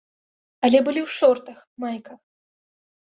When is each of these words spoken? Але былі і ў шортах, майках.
Але 0.67 0.79
былі 0.87 0.99
і 1.01 1.03
ў 1.07 1.17
шортах, 1.17 1.59
майках. 1.85 2.19